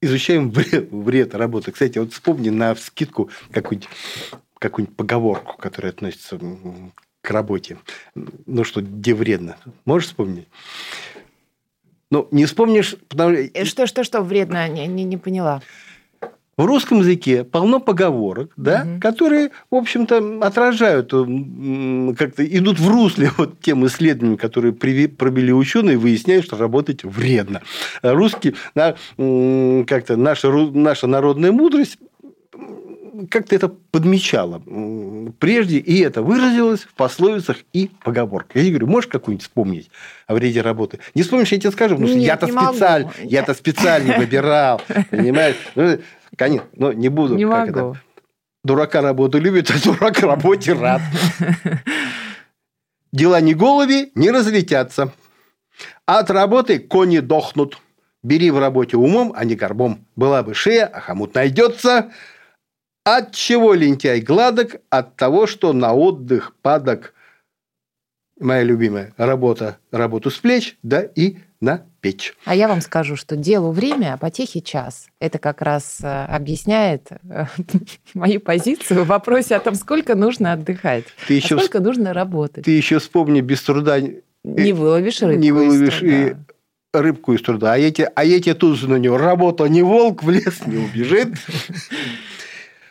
изучаем 0.00 0.50
вред, 0.52 1.34
работы. 1.34 1.72
Кстати, 1.72 1.98
вот 1.98 2.12
вспомни 2.12 2.50
на 2.50 2.76
скидку 2.76 3.30
какую-нибудь 3.50 3.90
какую 4.60 4.86
поговорку, 4.86 5.56
которая 5.56 5.90
относится 5.90 6.38
к 7.22 7.30
работе. 7.30 7.78
Ну, 8.14 8.62
что 8.62 8.80
где 8.80 9.14
вредно. 9.14 9.56
Можешь 9.84 10.08
вспомнить? 10.08 10.46
Ну, 12.10 12.26
не 12.30 12.44
вспомнишь, 12.44 12.96
потому 13.08 13.32
э, 13.32 13.64
что... 13.64 13.86
Что, 13.86 14.04
что, 14.04 14.22
вредно? 14.22 14.68
Не, 14.68 14.86
не, 14.86 15.04
не 15.04 15.16
поняла. 15.16 15.62
В 16.56 16.66
русском 16.66 16.98
языке 16.98 17.42
полно 17.42 17.80
поговорок, 17.80 18.52
да, 18.56 18.84
угу. 18.84 19.00
которые, 19.00 19.50
в 19.70 19.76
общем-то, 19.76 20.40
отражают, 20.42 21.10
как-то 21.10 22.44
идут 22.44 22.78
в 22.78 22.86
русле 22.86 23.30
вот 23.38 23.60
тем 23.60 23.86
исследованиям, 23.86 24.36
которые 24.36 24.74
провели 24.74 25.54
ученые, 25.54 25.96
выясняют, 25.96 26.44
что 26.44 26.58
работать 26.58 27.02
вредно. 27.02 27.62
Русский, 28.02 28.54
как-то 28.76 30.16
наша, 30.16 30.50
наша 30.50 31.06
народная 31.06 31.52
мудрость 31.52 31.96
как-то 33.28 33.54
это 33.54 33.68
подмечала 33.68 34.62
прежде, 35.38 35.78
и 35.78 36.00
это 36.00 36.22
выразилось 36.22 36.82
в 36.82 36.94
пословицах 36.94 37.58
и 37.72 37.90
поговорках. 38.02 38.62
Я 38.62 38.70
говорю, 38.70 38.86
можешь 38.86 39.08
какую-нибудь 39.08 39.42
вспомнить 39.42 39.90
о 40.26 40.34
вреде 40.34 40.60
работы? 40.60 41.00
Не 41.14 41.22
вспомнишь, 41.22 41.52
я 41.52 41.58
тебе 41.58 41.70
скажу, 41.72 41.96
потому 41.96 42.08
что 42.08 42.18
я-то 42.18 42.46
специально, 42.46 43.12
я-то 43.22 43.54
специально 43.54 44.16
выбирал, 44.16 44.80
понимаешь? 45.10 45.56
Ну, 45.74 45.98
конечно, 46.36 46.68
но 46.76 46.92
не 46.92 47.08
буду. 47.08 47.36
Не 47.36 47.44
могу. 47.46 47.70
Это, 47.70 48.00
дурака 48.64 49.00
работу 49.00 49.38
любит, 49.38 49.70
а 49.70 49.82
дурак 49.82 50.20
работе 50.20 50.72
рад. 50.72 51.02
Дела 53.12 53.40
не 53.40 53.54
голови, 53.54 54.12
не 54.14 54.30
разлетятся. 54.30 55.12
От 56.06 56.30
работы 56.30 56.78
кони 56.78 57.18
дохнут. 57.18 57.78
Бери 58.22 58.50
в 58.50 58.58
работе 58.58 58.96
умом, 58.96 59.32
а 59.34 59.44
не 59.44 59.54
горбом. 59.54 60.06
Была 60.14 60.42
бы 60.42 60.54
шея, 60.54 60.86
а 60.86 61.00
хомут 61.00 61.34
найдется. 61.34 62.12
От 63.16 63.34
чего 63.34 63.74
лентяй 63.74 64.20
гладок? 64.20 64.76
От 64.88 65.16
того, 65.16 65.48
что 65.48 65.72
на 65.72 65.92
отдых 65.92 66.54
падок. 66.62 67.12
Моя 68.38 68.62
любимая 68.62 69.12
работа, 69.16 69.78
работу 69.90 70.30
с 70.30 70.36
плеч, 70.36 70.78
да 70.84 71.02
и 71.02 71.38
на 71.60 71.84
печь. 72.00 72.34
А 72.44 72.54
я 72.54 72.68
вам 72.68 72.80
скажу, 72.80 73.16
что 73.16 73.34
делу 73.34 73.72
время, 73.72 74.14
а 74.14 74.16
потехе 74.16 74.60
час. 74.60 75.08
Это 75.18 75.40
как 75.40 75.60
раз 75.60 75.98
э, 76.02 76.24
объясняет 76.26 77.08
э, 77.28 77.46
мою 78.14 78.40
позицию 78.40 79.02
в 79.02 79.08
вопросе 79.08 79.56
о 79.56 79.60
том, 79.60 79.74
сколько 79.74 80.14
нужно 80.14 80.52
отдыхать, 80.52 81.04
ты 81.26 81.34
еще 81.34 81.56
а 81.56 81.58
сколько 81.58 81.80
нужно 81.80 82.14
работать. 82.14 82.64
Ты 82.64 82.70
еще 82.70 83.00
вспомни, 83.00 83.40
без 83.40 83.60
труда 83.60 83.98
не 84.44 84.72
выловишь 84.72 85.20
рыбку 85.20 85.38
не 85.40 85.50
выловишь 85.50 86.00
и 86.00 86.36
рыбку 86.92 87.32
из 87.34 87.42
труда. 87.42 87.72
А 87.74 87.78
эти, 87.78 88.08
а 88.14 88.24
эти 88.24 88.54
тут 88.54 88.80
на 88.84 88.96
него 88.96 89.18
работа 89.18 89.66
не 89.66 89.82
волк, 89.82 90.22
в 90.22 90.30
лес 90.30 90.64
не 90.64 90.76
убежит. 90.76 91.34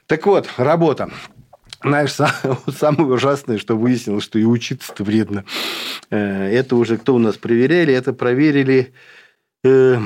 Так 0.09 0.25
вот, 0.25 0.49
работа. 0.57 1.11
Знаешь, 1.83 2.13
самое 2.75 3.13
ужасное, 3.13 3.59
что 3.59 3.77
выяснилось, 3.77 4.23
что 4.23 4.39
и 4.39 4.43
учиться-то 4.43 5.03
вредно. 5.03 5.45
Э, 6.09 6.49
это 6.49 6.75
уже 6.77 6.97
кто 6.97 7.13
у 7.13 7.19
нас 7.19 7.37
проверяли? 7.37 7.93
Это 7.93 8.11
проверили 8.11 8.91
э, 9.63 9.99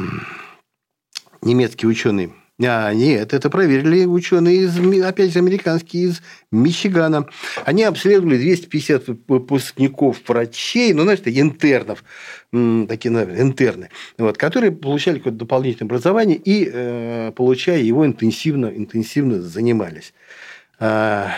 немецкие 1.42 1.90
ученые. 1.90 2.34
А, 2.62 2.94
нет, 2.94 3.34
это 3.34 3.50
проверили 3.50 4.06
ученые, 4.06 4.66
из, 4.66 4.78
опять 5.04 5.34
же, 5.34 5.40
американские, 5.40 6.04
из 6.04 6.22
Мичигана. 6.52 7.28
Они 7.66 7.84
обследовали 7.84 8.38
250 8.38 9.06
выпускников 9.28 10.18
врачей, 10.28 10.94
ну, 10.94 11.02
знаете, 11.02 11.32
интернов, 11.40 12.04
такие, 12.52 13.10
наверное, 13.10 13.42
интерны, 13.42 13.90
вот, 14.20 14.38
которые 14.38 14.72
получали 14.72 15.18
какое-то 15.18 15.40
дополнительное 15.40 15.88
образование 15.88 16.38
и, 16.38 16.70
э, 16.72 17.32
получая 17.36 17.80
его, 17.80 18.06
интенсивно, 18.06 18.68
интенсивно 18.68 19.42
занимались. 19.42 20.14
А, 20.80 21.32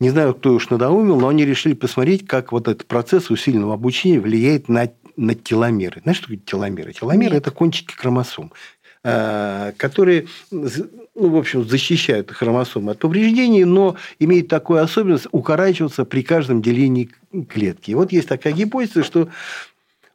не 0.00 0.10
знаю, 0.10 0.34
кто 0.34 0.54
уж 0.54 0.68
надоумил, 0.68 1.20
но 1.20 1.28
они 1.28 1.44
решили 1.44 1.74
посмотреть, 1.74 2.26
как 2.26 2.50
вот 2.50 2.66
этот 2.66 2.86
процесс 2.86 3.30
усиленного 3.30 3.74
обучения 3.74 4.18
влияет 4.18 4.68
на 4.68 4.88
на 5.18 5.34
теломеры. 5.34 6.00
Знаешь, 6.02 6.18
что 6.18 6.28
такое 6.28 6.38
теломеры? 6.38 6.92
Теломеры 6.92 7.36
это 7.36 7.50
кончики 7.50 7.92
хромосом. 7.92 8.52
Э, 9.10 9.72
которые, 9.78 10.26
ну, 10.50 10.68
в 11.14 11.36
общем, 11.36 11.66
защищают 11.66 12.30
хромосомы 12.30 12.92
от 12.92 12.98
повреждений, 12.98 13.64
но 13.64 13.96
имеют 14.18 14.48
такую 14.48 14.82
особенность 14.82 15.28
укорачиваться 15.32 16.04
при 16.04 16.22
каждом 16.22 16.60
делении 16.60 17.08
клетки. 17.48 17.92
И 17.92 17.94
вот 17.94 18.12
есть 18.12 18.28
такая 18.28 18.52
гипотеза, 18.52 19.02
что 19.02 19.30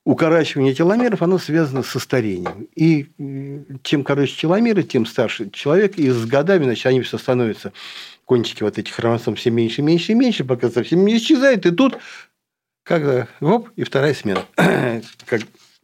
укорачивание 0.05 0.75
теломеров, 0.75 1.23
оно 1.23 1.39
связано 1.39 1.81
со 1.81 1.97
старением. 1.97 2.67
И 2.75 3.07
чем 3.81 4.03
короче 4.03 4.35
теломеры, 4.39 4.83
тем 4.83 5.07
старше 5.07 5.50
человек. 5.50 5.97
И 5.97 6.09
с 6.09 6.25
годами, 6.27 6.65
значит, 6.65 6.85
они 6.85 7.01
все 7.01 7.17
становятся, 7.17 7.73
кончики 8.25 8.62
вот 8.62 8.77
этих 8.77 8.93
хромосом 8.93 9.35
все 9.35 9.50
меньше, 9.50 9.81
меньше 9.81 10.12
и 10.12 10.15
меньше, 10.15 10.45
пока 10.45 10.69
совсем 10.69 11.03
не 11.03 11.17
исчезает. 11.17 11.65
И 11.65 11.71
тут 11.71 11.97
как-то, 12.83 13.27
оп, 13.41 13.69
и 13.75 13.83
вторая 13.83 14.13
смена. 14.13 14.45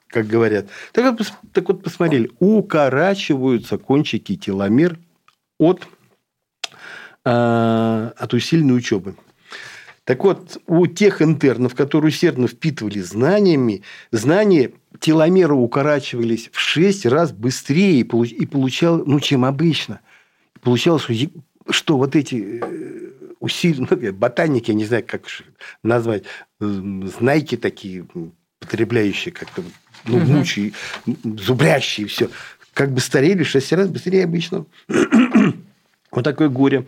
как 0.10 0.28
говорят. 0.28 0.68
Так 0.92 1.18
вот, 1.18 1.34
так 1.54 1.68
вот 1.68 1.84
посмотрели, 1.84 2.32
укорачиваются 2.40 3.78
кончики 3.78 4.36
теломер 4.36 4.98
от 5.58 5.88
а, 7.26 8.14
от 8.18 8.34
усиленной 8.34 8.78
учебы. 8.78 9.16
Так 10.04 10.24
вот, 10.24 10.58
у 10.66 10.88
тех 10.88 11.22
интернов, 11.22 11.76
которые 11.76 12.10
усердно 12.10 12.48
впитывали 12.48 13.00
знаниями, 13.00 13.84
знания 14.12 14.72
теломеры 15.00 15.54
укорачивались 15.54 16.50
в 16.52 16.60
6 16.60 17.06
раз 17.06 17.32
быстрее 17.32 18.00
и 18.00 18.04
получ- 18.04 18.34
и 18.34 18.48
получал, 18.48 19.04
ну, 19.06 19.20
чем 19.20 19.46
обычно. 19.46 20.00
Получалось, 20.62 21.06
что 21.70 21.98
вот 21.98 22.16
эти 22.16 22.60
э, 22.60 23.12
усиленные 23.40 24.12
ботаники, 24.12 24.72
я 24.72 24.76
не 24.76 24.86
знаю, 24.86 25.04
как 25.06 25.26
назвать, 25.84 26.24
знайки 26.60 27.56
такие, 27.56 28.08
потребляющие 28.60 29.32
как-то, 29.32 29.64
ну, 30.06 30.18
Мгм. 30.18 30.38
мучие, 30.38 30.74
м, 31.08 31.38
зубрящие, 31.38 32.08
все, 32.08 32.30
как 32.74 32.92
бы 32.92 33.00
старели 33.00 33.44
в 33.44 33.48
6 33.48 33.72
раз 33.74 33.88
быстрее 33.90 34.24
обычно. 34.24 34.66
Вот 36.12 36.24
такое 36.24 36.50
горе. 36.50 36.86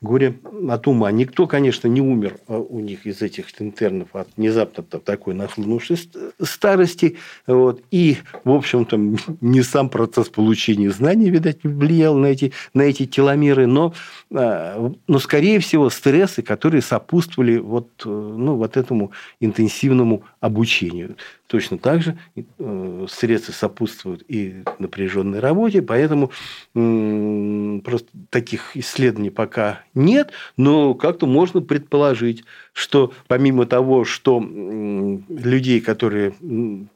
Горе 0.00 0.34
от 0.68 0.86
ума. 0.86 1.10
Никто, 1.12 1.46
конечно, 1.46 1.86
не 1.88 2.00
умер 2.00 2.36
а, 2.48 2.58
у 2.58 2.80
них 2.80 3.06
из 3.06 3.22
этих 3.22 3.46
интернов 3.60 4.08
от 4.14 4.28
внезапно 4.36 4.82
та- 4.82 4.98
такой 4.98 5.34
нахлынувшей 5.34 5.96
ст- 5.96 6.16
старости. 6.42 7.16
Вот. 7.46 7.82
И, 7.90 8.18
в 8.44 8.50
общем-то, 8.50 8.96
не 9.40 9.62
сам 9.62 9.88
процесс 9.88 10.28
получения 10.28 10.90
знаний, 10.90 11.30
видать, 11.30 11.58
влиял 11.62 12.16
на 12.16 12.26
эти, 12.26 12.52
на 12.74 12.82
эти 12.82 13.06
теломеры, 13.06 13.66
но, 13.66 13.94
а, 14.32 14.92
но, 15.06 15.18
скорее 15.18 15.58
всего, 15.60 15.88
стрессы, 15.90 16.42
которые 16.42 16.82
сопутствовали 16.82 17.58
вот, 17.58 17.88
э, 18.04 18.08
ну, 18.08 18.56
вот 18.56 18.76
этому 18.76 19.12
интенсивному 19.40 20.24
обучению. 20.40 21.16
Точно 21.46 21.76
так 21.76 22.02
же 22.02 22.18
э, 22.36 23.06
стрессы 23.08 23.52
сопутствуют 23.52 24.24
и 24.28 24.62
напряженной 24.78 25.40
работе, 25.40 25.82
поэтому 25.82 26.30
просто 26.72 28.08
таких 28.30 28.76
исследований 28.76 29.30
пока 29.30 29.82
нет, 29.92 30.32
но 30.56 30.94
как-то 30.94 31.26
можно 31.26 31.60
предположить, 31.60 32.44
что 32.72 33.12
помимо 33.28 33.66
того, 33.66 34.04
что 34.04 34.40
людей, 34.40 35.80
которые 35.82 36.32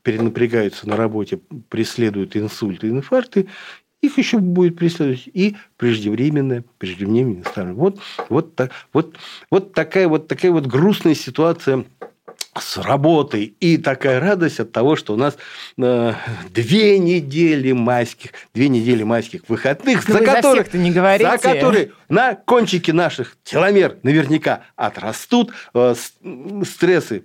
перенапрягаются 0.03 0.89
на 0.89 0.97
работе, 0.97 1.41
преследуют 1.69 2.35
инсульты 2.35 2.89
инфаркты, 2.89 3.49
их 4.01 4.17
еще 4.17 4.39
будет 4.39 4.77
преследовать 4.77 5.29
и 5.33 5.57
преждевременное, 5.77 6.65
преждевременное 6.79 7.45
старение. 7.45 7.75
Вот, 7.75 7.99
вот, 8.29 8.55
так, 8.55 8.71
вот, 8.93 9.17
вот, 9.51 9.73
такая, 9.73 10.09
вот 10.09 10.29
такая 10.29 10.53
вот 10.53 10.67
грустная 10.67 11.15
ситуация 11.15 11.85
с 12.61 12.77
работой 12.77 13.55
и 13.61 13.77
такая 13.77 14.21
радость 14.21 14.61
от 14.61 14.73
того, 14.73 14.97
что 14.97 15.15
у 15.15 15.17
нас 15.17 15.37
э, 15.77 16.15
две 16.51 16.99
недели 16.99 17.73
майских, 17.73 18.31
две 18.55 18.69
недели 18.69 19.03
майских 19.03 19.43
выходных, 19.49 20.07
Ну, 20.09 20.15
за 20.15 20.19
за 20.19 20.25
которые, 20.25 20.63
всех-то 20.63 20.79
не 20.79 20.91
говорите. 20.91 21.31
за 21.31 21.39
которые 21.39 21.93
на 22.09 22.35
кончике 22.35 22.93
наших 22.93 23.37
теломер 23.45 23.99
наверняка 24.03 24.63
отрастут. 24.77 25.53
Э, 25.75 25.95
стрессы 26.65 27.25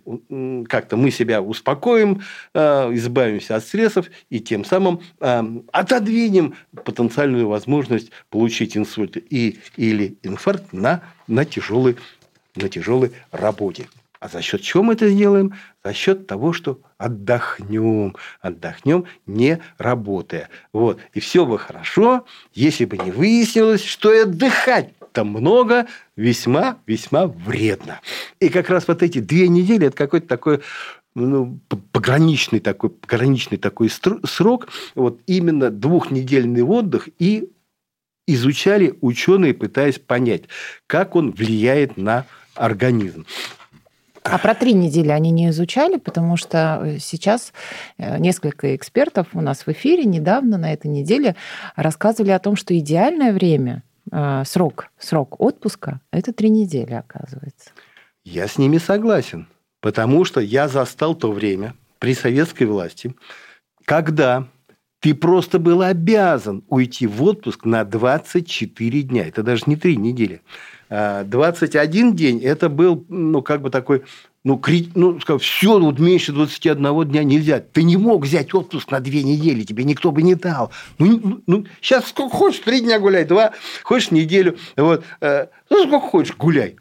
как-то 0.67 0.97
мы 0.97 1.11
себя 1.11 1.41
успокоим, 1.41 2.21
э, 2.53 2.89
избавимся 2.93 3.55
от 3.55 3.63
стрессов 3.63 4.07
и 4.29 4.39
тем 4.39 4.65
самым 4.65 5.01
э, 5.19 5.43
отодвинем 5.71 6.55
потенциальную 6.83 7.47
возможность 7.47 8.11
получить 8.29 8.75
инсульт 8.77 9.17
и, 9.17 9.59
или 9.77 10.17
инфаркт 10.23 10.73
на, 10.73 11.01
на, 11.27 11.45
тяжелой, 11.45 11.97
на 12.55 12.69
тяжелой 12.69 13.11
работе. 13.31 13.87
А 14.23 14.29
за 14.29 14.41
счет 14.41 14.61
чего 14.61 14.83
мы 14.83 14.93
это 14.93 15.09
сделаем? 15.09 15.53
За 15.83 15.93
счет 15.93 16.27
того, 16.27 16.53
что 16.53 16.79
отдохнем. 16.97 18.15
Отдохнем, 18.39 19.03
не 19.25 19.59
работая. 19.77 20.47
Вот. 20.71 21.01
И 21.13 21.19
все 21.19 21.45
бы 21.45 21.59
хорошо, 21.59 22.25
если 22.53 22.85
бы 22.85 22.97
не 22.97 23.11
выяснилось, 23.11 23.83
что 23.83 24.13
и 24.13 24.19
отдыхать-то 24.19 25.25
много, 25.25 25.87
весьма-весьма 26.15 27.27
вредно. 27.27 27.99
И 28.39 28.47
как 28.47 28.69
раз 28.69 28.87
вот 28.87 29.03
эти 29.03 29.19
две 29.19 29.49
недели, 29.49 29.87
это 29.87 29.97
какой-то 29.97 30.25
такой 30.25 30.61
ну, 31.15 31.59
пограничный 31.91 32.61
такой, 32.61 32.91
пограничный 32.91 33.57
такой 33.57 33.89
срок, 33.89 34.69
вот 34.95 35.19
именно 35.27 35.69
двухнедельный 35.69 36.61
отдых 36.61 37.09
и 37.19 37.51
изучали 38.25 38.97
ученые, 39.01 39.53
пытаясь 39.53 39.99
понять, 39.99 40.43
как 40.87 41.17
он 41.17 41.31
влияет 41.31 41.97
на 41.97 42.25
организм. 42.55 43.25
А 44.23 44.37
про 44.37 44.55
три 44.55 44.73
недели 44.73 45.09
они 45.09 45.31
не 45.31 45.49
изучали, 45.49 45.97
потому 45.97 46.37
что 46.37 46.81
э, 46.83 46.97
сейчас 46.99 47.51
э, 47.97 48.17
несколько 48.19 48.75
экспертов 48.75 49.27
у 49.33 49.41
нас 49.41 49.65
в 49.65 49.67
эфире 49.69 50.05
недавно 50.05 50.57
на 50.57 50.71
этой 50.71 50.87
неделе 50.87 51.35
рассказывали 51.75 52.31
о 52.31 52.39
том, 52.39 52.55
что 52.55 52.77
идеальное 52.77 53.33
время, 53.33 53.83
э, 54.11 54.43
срок, 54.45 54.89
срок 54.97 55.41
отпуска– 55.41 55.99
это 56.11 56.31
три 56.31 56.49
недели, 56.49 56.93
оказывается. 56.93 57.71
Я 58.23 58.47
с 58.47 58.57
ними 58.57 58.77
согласен, 58.77 59.47
потому 59.81 60.23
что 60.23 60.39
я 60.39 60.69
застал 60.69 61.15
то 61.15 61.31
время 61.31 61.73
при 61.99 62.15
советской 62.15 62.63
власти, 62.63 63.13
когда 63.83 64.47
ты 65.03 65.13
просто 65.13 65.59
был 65.59 65.81
обязан 65.81 66.63
уйти 66.69 67.07
в 67.07 67.21
отпуск 67.23 67.65
на 67.65 67.83
24 67.83 69.01
дня. 69.01 69.27
Это 69.27 69.43
даже 69.43 69.63
не 69.65 69.75
3 69.75 69.97
недели. 69.97 70.41
А 70.89 71.25
21 71.25 72.15
день– 72.15 72.41
это 72.43 72.69
был, 72.69 73.05
ну, 73.09 73.41
как 73.41 73.61
бы 73.61 73.69
такой, 73.69 74.03
ну, 74.45 74.57
кри... 74.57 74.89
ну 74.95 75.19
все, 75.39 75.77
вот 75.77 75.99
меньше 75.99 76.31
21 76.31 77.09
дня 77.09 77.25
нельзя. 77.25 77.59
Ты 77.59 77.83
не 77.83 77.97
мог 77.97 78.23
взять 78.23 78.53
отпуск 78.53 78.91
на 78.91 79.01
2 79.01 79.11
недели, 79.23 79.63
тебе 79.63 79.83
никто 79.83 80.11
бы 80.11 80.21
не 80.21 80.35
дал. 80.35 80.71
Ну, 80.99 81.41
ну, 81.47 81.65
сейчас 81.81 82.07
сколько 82.07 82.37
хочешь, 82.37 82.61
3 82.61 82.79
дня 82.79 82.97
гуляй, 82.97 83.25
2, 83.25 83.51
хочешь 83.83 84.11
неделю. 84.11 84.57
Вот. 84.77 85.03
э, 85.19 85.47
Ну, 85.69 85.85
сколько 85.85 86.07
хочешь, 86.07 86.37
гуляй. 86.37 86.77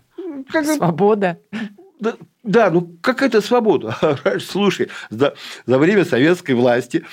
Как 0.48 0.64
Свобода. 0.64 1.40
да, 1.98 2.14
да, 2.44 2.70
ну 2.70 2.96
какая-то 3.00 3.40
свобода. 3.40 3.96
Слушай, 4.40 4.90
за, 5.10 5.34
за 5.66 5.78
время 5.78 6.04
советской 6.04 6.52
власти 6.52 7.04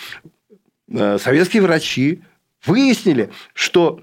советские 0.91 1.61
врачи 1.61 2.21
выяснили, 2.65 3.29
что 3.53 4.01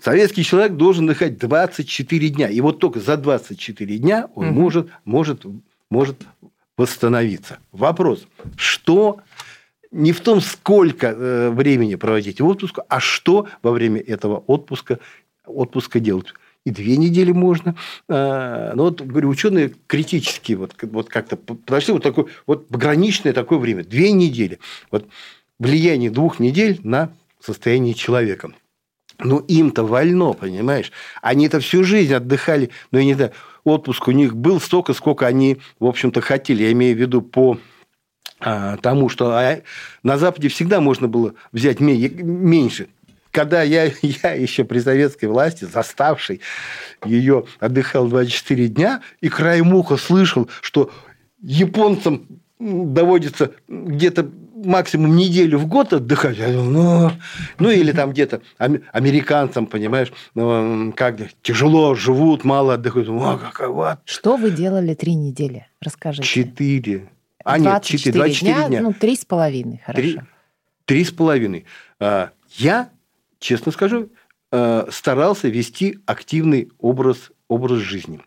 советский 0.00 0.44
человек 0.44 0.72
должен 0.72 1.04
отдыхать 1.04 1.38
24 1.38 2.28
дня. 2.30 2.48
И 2.48 2.60
вот 2.60 2.78
только 2.78 3.00
за 3.00 3.16
24 3.16 3.98
дня 3.98 4.28
он 4.34 4.46
Мгм. 4.48 4.54
может, 4.54 4.88
может, 5.04 5.42
может 5.90 6.22
восстановиться. 6.76 7.58
Вопрос, 7.72 8.26
что 8.56 9.20
не 9.90 10.12
в 10.12 10.20
том, 10.20 10.40
сколько 10.40 11.08
э, 11.08 11.50
времени 11.50 11.96
проводить 11.96 12.40
в 12.40 12.46
отпуск, 12.46 12.78
а 12.88 13.00
что 13.00 13.48
во 13.62 13.72
время 13.72 14.00
этого 14.00 14.38
отпуска, 14.46 14.98
отпуска 15.44 16.00
делать. 16.00 16.32
И 16.70 16.72
две 16.72 16.96
недели 16.96 17.32
можно. 17.32 17.74
А, 18.08 18.72
Ну, 18.74 18.84
вот, 18.84 19.00
говорю, 19.00 19.28
ученые 19.28 19.72
критически 19.88 20.52
вот, 20.52 20.74
вот 20.82 21.08
как-то 21.08 21.36
подошли 21.36 21.92
вот 21.92 22.02
такое 22.02 22.26
вот 22.46 22.68
пограничное 22.68 23.32
такое 23.32 23.58
время. 23.58 23.82
Две 23.82 24.12
недели. 24.12 24.60
Вот 24.92 25.08
влияние 25.58 26.10
двух 26.10 26.38
недель 26.38 26.80
на 26.84 27.12
состояние 27.40 27.94
человека. 27.94 28.52
Ну, 29.18 29.38
им-то 29.38 29.82
вольно, 29.82 30.32
понимаешь? 30.32 30.92
Они-то 31.20 31.58
всю 31.60 31.82
жизнь 31.84 32.14
отдыхали, 32.14 32.70
ну, 32.92 33.00
я 33.00 33.04
не 33.04 33.14
знаю, 33.14 33.32
отпуск 33.64 34.08
у 34.08 34.12
них 34.12 34.34
был 34.36 34.60
столько, 34.60 34.94
сколько 34.94 35.26
они, 35.26 35.58
в 35.80 35.86
общем-то, 35.86 36.20
хотели. 36.20 36.62
Я 36.62 36.72
имею 36.72 36.96
в 36.96 37.00
виду 37.00 37.20
по 37.20 37.58
а, 38.38 38.76
тому, 38.78 39.08
что 39.08 39.32
а, 39.32 39.60
на 40.02 40.16
Западе 40.16 40.48
всегда 40.48 40.80
можно 40.80 41.08
было 41.08 41.34
взять 41.52 41.80
ме- 41.80 42.08
меньше. 42.08 42.88
Когда 43.30 43.62
я, 43.62 43.84
я 44.02 44.32
еще 44.32 44.64
при 44.64 44.78
советской 44.80 45.26
власти, 45.26 45.64
заставший 45.64 46.40
ее, 47.04 47.44
отдыхал 47.58 48.08
24 48.08 48.68
дня, 48.68 49.02
и 49.20 49.28
краем 49.28 49.72
уха 49.74 49.96
слышал, 49.96 50.48
что 50.60 50.90
японцам 51.42 52.26
доводится 52.58 53.52
где-то 53.68 54.28
максимум 54.62 55.16
неделю 55.16 55.58
в 55.58 55.66
год 55.66 55.92
отдыхать. 55.94 56.36
Я 56.36 56.48
думаю, 56.52 56.70
ну, 56.70 57.12
ну 57.58 57.70
или 57.70 57.92
там 57.92 58.10
где-то 58.12 58.42
ам- 58.58 58.82
американцам, 58.92 59.66
понимаешь, 59.66 60.12
ну, 60.34 60.92
как 60.94 61.16
тяжело 61.42 61.94
живут, 61.94 62.44
мало 62.44 62.74
отдыхают. 62.74 63.08
«А, 63.10 63.38
какая 63.38 63.68
вот 63.68 63.98
Что 64.04 64.36
вы 64.36 64.50
делали 64.50 64.92
три 64.94 65.14
недели? 65.14 65.66
Расскажите. 65.80 66.28
четыре. 66.28 67.08
А 67.42 67.58
нет, 67.58 67.82
четыре, 67.84 68.12
24 68.18 68.54
дня, 68.54 68.68
дня. 68.68 68.82
ну, 68.82 68.92
три 68.92 69.16
с 69.16 69.24
половиной, 69.24 69.80
хорошо. 69.82 70.02
Три, 70.02 70.20
три 70.84 71.04
с 71.04 71.10
половиной. 71.10 71.64
А, 71.98 72.28
Я, 72.50 72.90
честно 73.40 73.72
скажу, 73.72 74.10
э, 74.52 74.86
старался 74.90 75.48
вести 75.48 75.98
активный 76.06 76.70
образ, 76.78 77.32
образ 77.48 77.78
жизни. 77.78 78.20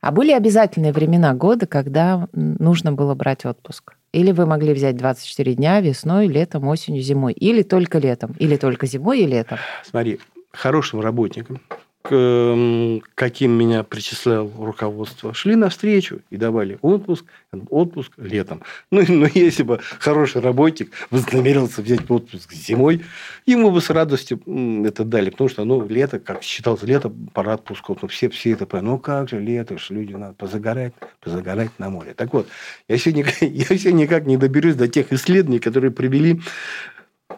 А 0.00 0.12
были 0.12 0.32
обязательные 0.32 0.92
времена 0.92 1.34
года, 1.34 1.66
когда 1.66 2.28
нужно 2.32 2.92
было 2.92 3.14
брать 3.14 3.44
отпуск? 3.44 3.94
Или 4.12 4.32
вы 4.32 4.46
могли 4.46 4.72
взять 4.72 4.96
24 4.96 5.54
дня 5.54 5.80
весной, 5.80 6.26
летом, 6.26 6.66
осенью, 6.68 7.02
зимой? 7.02 7.34
Или 7.34 7.62
только 7.62 7.98
летом? 7.98 8.34
Или 8.38 8.56
только 8.56 8.86
зимой 8.86 9.20
и 9.20 9.26
летом? 9.26 9.58
Смотри, 9.84 10.18
хорошим 10.52 11.00
работникам 11.00 11.60
к 12.02 12.14
м, 12.14 13.02
каким 13.14 13.52
меня 13.52 13.82
причислял 13.82 14.50
руководство, 14.58 15.34
шли 15.34 15.54
навстречу 15.54 16.20
и 16.30 16.36
давали 16.36 16.78
отпуск, 16.82 17.26
отпуск 17.68 18.12
летом. 18.16 18.62
Ну, 18.90 19.04
ну, 19.06 19.28
если 19.32 19.62
бы 19.62 19.80
хороший 19.98 20.40
работник 20.40 20.90
вознамерился 21.10 21.82
взять 21.82 22.10
отпуск 22.10 22.52
зимой, 22.52 23.04
ему 23.46 23.70
бы 23.70 23.80
с 23.80 23.90
радостью 23.90 24.40
это 24.84 25.04
дали, 25.04 25.30
потому 25.30 25.48
что, 25.48 25.64
ну, 25.64 25.86
лето, 25.86 26.18
как 26.18 26.42
считалось, 26.42 26.82
лето, 26.82 27.12
пора 27.32 27.54
отпусков. 27.54 27.98
Ну, 28.02 28.08
все, 28.08 28.28
все 28.28 28.52
это 28.52 28.66
понимают. 28.66 28.90
Ну, 28.90 28.98
как 28.98 29.28
же 29.28 29.38
лето, 29.38 29.78
ж 29.78 29.90
люди 29.90 30.14
надо 30.14 30.34
позагорать, 30.34 30.94
позагорать 31.20 31.70
на 31.78 31.90
море. 31.90 32.14
Так 32.14 32.32
вот, 32.32 32.48
я 32.88 32.96
все, 32.96 33.12
никак, 33.12 33.34
я 33.40 33.64
все 33.64 33.92
никак 33.92 34.26
не 34.26 34.36
доберусь 34.36 34.74
до 34.74 34.88
тех 34.88 35.12
исследований, 35.12 35.60
которые 35.60 35.90
привели 35.90 36.40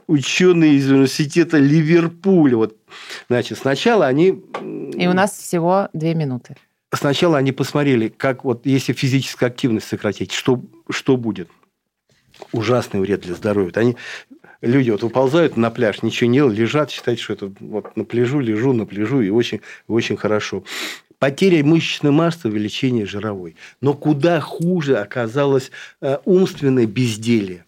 ученые 0.06 0.74
из 0.74 0.90
университета 0.90 1.58
Ливерпуля. 1.58 2.56
Вот, 2.56 2.76
значит, 3.28 3.58
сначала 3.58 4.06
они... 4.06 4.42
И 4.94 5.06
у 5.06 5.12
нас 5.12 5.36
всего 5.36 5.88
две 5.92 6.14
минуты. 6.14 6.56
Сначала 6.94 7.38
они 7.38 7.52
посмотрели, 7.52 8.08
как 8.08 8.44
вот 8.44 8.66
если 8.66 8.92
физическую 8.92 9.46
активность 9.46 9.88
сократить, 9.88 10.32
что, 10.32 10.62
что 10.90 11.16
будет. 11.16 11.48
Ужасный 12.52 13.00
вред 13.00 13.22
для 13.22 13.34
здоровья. 13.34 13.66
Вот 13.66 13.76
Они, 13.78 13.96
люди 14.60 14.90
вот 14.90 15.02
выползают 15.02 15.56
на 15.56 15.70
пляж, 15.70 16.02
ничего 16.02 16.28
не 16.28 16.36
делают, 16.36 16.58
лежат, 16.58 16.90
считают, 16.90 17.20
что 17.20 17.32
это 17.32 17.52
вот 17.60 17.96
на 17.96 18.04
пляжу, 18.04 18.40
лежу 18.40 18.72
на 18.72 18.84
пляжу, 18.84 19.22
и 19.22 19.30
очень, 19.30 19.60
очень 19.88 20.16
хорошо. 20.16 20.64
Потеря 21.18 21.64
мышечной 21.64 22.10
массы, 22.10 22.48
увеличение 22.48 23.06
жировой. 23.06 23.56
Но 23.80 23.94
куда 23.94 24.40
хуже 24.40 24.96
оказалось 24.96 25.70
э, 26.00 26.18
умственное 26.24 26.86
безделие. 26.86 27.64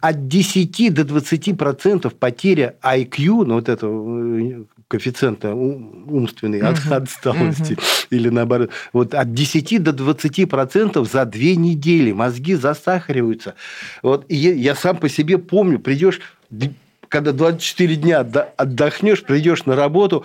От 0.00 0.28
10 0.28 0.94
до 0.94 1.04
20 1.04 1.58
процентов 1.58 2.14
потеря 2.14 2.76
IQ, 2.82 3.44
ну 3.44 3.54
вот 3.54 3.68
этого 3.68 4.38
э, 4.40 4.64
коэффициента 4.88 5.54
ум- 5.54 6.04
умственной 6.08 6.60
от- 6.60 6.90
отсталости, 6.90 7.76
или 8.10 8.28
наоборот, 8.28 8.70
вот 8.92 9.14
от 9.14 9.34
10 9.34 9.82
до 9.82 9.92
20 9.92 10.48
процентов 10.48 11.10
за 11.10 11.24
две 11.26 11.56
недели 11.56 12.12
мозги 12.12 12.54
засахариваются. 12.54 13.54
Вот 14.02 14.24
и 14.28 14.36
я, 14.36 14.54
я 14.54 14.74
сам 14.74 14.96
по 14.96 15.08
себе 15.08 15.38
помню, 15.38 15.78
придешь 15.78 16.20
когда 17.10 17.32
24 17.32 17.96
дня 17.96 18.20
отдохнешь, 18.20 19.24
придешь 19.24 19.66
на 19.66 19.74
работу, 19.74 20.24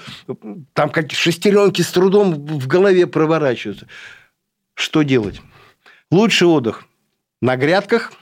там 0.74 0.92
как 0.92 1.12
шестеренки 1.12 1.82
с 1.82 1.90
трудом 1.90 2.46
в 2.46 2.68
голове 2.68 3.08
проворачиваются. 3.08 3.88
Что 4.76 5.02
делать? 5.02 5.42
Лучший 6.12 6.48
отдых 6.48 6.86
на 7.42 7.58
грядках, 7.58 8.14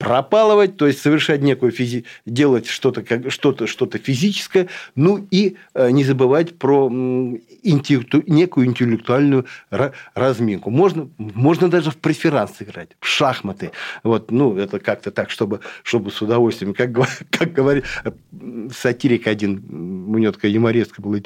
пропалывать, 0.00 0.78
то 0.78 0.86
есть 0.86 1.02
совершать 1.02 1.42
некую 1.42 1.72
физи... 1.72 2.06
делать 2.24 2.66
что-то, 2.66 3.02
как- 3.02 3.30
что-то, 3.30 3.66
что-то 3.66 3.98
физическое, 3.98 4.68
ну 4.96 5.26
и 5.30 5.56
э, 5.74 5.90
не 5.90 6.04
забывать 6.04 6.58
про 6.58 6.88
интеллекту- 6.90 8.24
некую 8.26 8.66
интеллектуальную 8.66 9.44
ра- 9.70 9.92
разминку. 10.14 10.70
Можно, 10.70 11.10
можно 11.18 11.68
даже 11.68 11.90
в 11.90 11.98
преферанс 11.98 12.52
играть, 12.60 12.96
в 12.98 13.06
шахматы. 13.06 13.72
Вот, 14.02 14.30
ну, 14.30 14.56
это 14.56 14.80
как-то 14.80 15.10
так, 15.10 15.28
чтобы, 15.28 15.60
чтобы 15.82 16.10
с 16.10 16.22
удовольствием. 16.22 16.72
Как, 16.72 16.92
как 17.30 17.52
говорит 17.52 17.84
э, 18.04 18.10
сатирик 18.74 19.26
один, 19.26 19.62
у 20.08 20.16
него 20.16 20.32
такая 20.32 20.50
юмореска 20.50 21.02
была, 21.02 21.18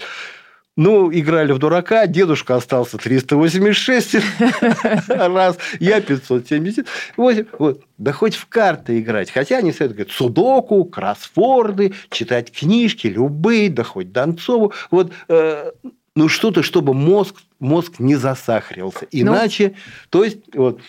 ну, 0.77 1.13
играли 1.13 1.53
в 1.53 1.59
дурака, 1.59 2.07
дедушка 2.07 2.57
остался 2.57 2.99
386 2.99 4.17
раз, 5.09 5.59
я 5.79 6.01
578. 6.01 7.47
Вот. 7.59 7.83
Да 7.97 8.13
хоть 8.13 8.35
в 8.35 8.47
карты 8.47 8.99
играть. 8.99 9.31
Хотя 9.31 9.59
они 9.59 9.71
советуют, 9.71 9.97
говорят, 9.97 10.13
судоку, 10.13 10.85
кроссворды, 10.85 11.95
читать 12.11 12.51
книжки, 12.51 13.07
любые, 13.07 13.71
да 13.71 13.85
хоть 13.85 14.11
Донцову. 14.11 14.73
Вот, 14.91 15.13
э, 15.29 15.71
ну, 16.17 16.29
что-то, 16.29 16.65
чтобы 16.65 16.93
мозг, 16.93 17.37
мозг 17.61 18.01
не 18.01 18.17
засахарился. 18.17 19.07
Иначе, 19.13 19.75
то 20.11 20.25
есть, 20.25 20.39
вот, 20.55 20.81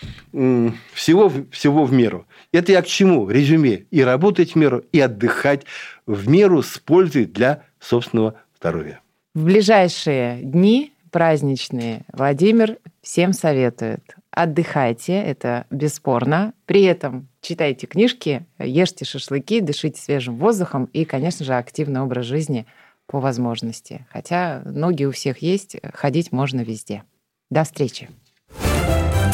всего, 0.92 1.32
всего 1.52 1.84
в 1.84 1.92
меру. 1.92 2.26
Это 2.52 2.72
я 2.72 2.82
к 2.82 2.86
чему? 2.86 3.28
Резюме. 3.28 3.86
И 3.90 4.02
работать 4.02 4.52
в 4.52 4.56
меру, 4.56 4.84
и 4.90 4.98
отдыхать 4.98 5.64
в 6.06 6.28
меру 6.28 6.62
с 6.62 6.78
пользой 6.78 7.26
для 7.26 7.62
собственного 7.78 8.34
здоровья. 8.58 9.00
В 9.36 9.44
ближайшие 9.44 10.40
дни 10.40 10.94
праздничные 11.10 12.06
Владимир 12.10 12.78
всем 13.02 13.34
советует. 13.34 14.00
Отдыхайте, 14.30 15.12
это 15.12 15.66
бесспорно. 15.68 16.54
При 16.64 16.84
этом 16.84 17.28
читайте 17.42 17.86
книжки, 17.86 18.46
ешьте 18.58 19.04
шашлыки, 19.04 19.60
дышите 19.60 20.00
свежим 20.00 20.38
воздухом 20.38 20.86
и, 20.86 21.04
конечно 21.04 21.44
же, 21.44 21.52
активный 21.52 22.00
образ 22.00 22.24
жизни 22.24 22.64
по 23.06 23.20
возможности. 23.20 24.06
Хотя 24.10 24.62
ноги 24.64 25.04
у 25.04 25.12
всех 25.12 25.42
есть, 25.42 25.76
ходить 25.92 26.32
можно 26.32 26.62
везде. 26.62 27.02
До 27.50 27.64
встречи. 27.64 28.08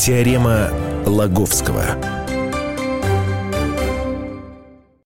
Теорема 0.00 0.70
Лаговского. 1.06 2.21